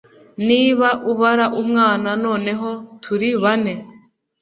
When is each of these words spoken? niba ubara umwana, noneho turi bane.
niba 0.47 0.87
ubara 1.11 1.45
umwana, 1.61 2.09
noneho 2.25 2.69
turi 3.03 3.29
bane. 3.43 3.73